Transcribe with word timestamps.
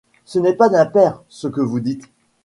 Ce 0.25 0.39
n’est 0.39 0.55
pas 0.55 0.67
d’un 0.67 0.87
père, 0.87 1.21
ce 1.29 1.47
que 1.47 1.61
vous 1.61 1.79
dites. 1.79 2.09